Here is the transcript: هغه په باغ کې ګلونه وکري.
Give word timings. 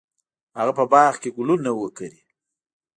هغه 0.57 0.71
په 0.79 0.83
باغ 0.91 1.13
کې 1.21 1.29
ګلونه 1.37 1.71
وکري. 1.75 2.21